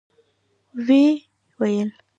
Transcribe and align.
و 0.85 0.87
يې 1.01 1.09
ويل. 1.59 1.89